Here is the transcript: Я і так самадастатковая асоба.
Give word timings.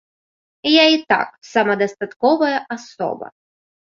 Я 0.75 0.85
і 0.93 0.97
так 1.11 1.29
самадастатковая 1.51 2.57
асоба. 2.77 3.27